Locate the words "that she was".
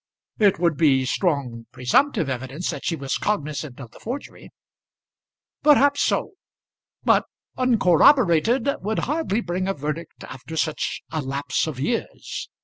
2.71-3.19